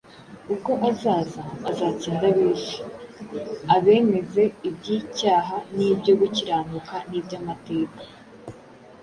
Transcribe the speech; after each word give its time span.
Ubwo 0.53 0.71
azaza, 0.89 1.41
azatsinda 1.69 2.23
ab’isi, 2.31 2.77
abemeze 3.75 4.43
iby’icyaha 4.69 5.55
n’ibyo 5.75 6.13
gukiranuka 6.19 6.95
n’iby’amateka 7.09 8.01